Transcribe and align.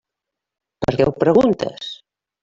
Per 0.85 0.93
què 1.01 1.05
ho 1.09 1.13
preguntes? 1.25 1.91